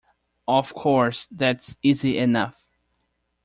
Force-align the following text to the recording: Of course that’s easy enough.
Of 0.47 0.73
course 0.73 1.27
that’s 1.29 1.75
easy 1.83 2.17
enough. 2.17 2.67